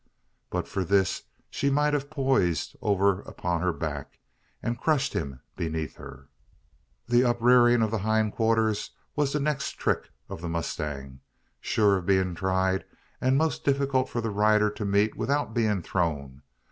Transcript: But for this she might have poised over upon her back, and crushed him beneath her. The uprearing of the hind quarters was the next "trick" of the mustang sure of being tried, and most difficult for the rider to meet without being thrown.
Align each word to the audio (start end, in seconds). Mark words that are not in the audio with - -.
But 0.49 0.67
for 0.67 0.83
this 0.83 1.25
she 1.51 1.69
might 1.69 1.93
have 1.93 2.09
poised 2.09 2.75
over 2.81 3.21
upon 3.21 3.61
her 3.61 3.71
back, 3.71 4.17
and 4.63 4.79
crushed 4.79 5.13
him 5.13 5.41
beneath 5.55 5.97
her. 5.97 6.27
The 7.07 7.23
uprearing 7.23 7.83
of 7.83 7.91
the 7.91 7.99
hind 7.99 8.33
quarters 8.33 8.89
was 9.15 9.31
the 9.31 9.39
next 9.39 9.73
"trick" 9.73 10.09
of 10.27 10.41
the 10.41 10.49
mustang 10.49 11.19
sure 11.59 11.97
of 11.97 12.07
being 12.07 12.33
tried, 12.33 12.83
and 13.21 13.37
most 13.37 13.63
difficult 13.63 14.09
for 14.09 14.21
the 14.21 14.31
rider 14.31 14.71
to 14.71 14.85
meet 14.85 15.15
without 15.15 15.53
being 15.53 15.83
thrown. 15.83 16.41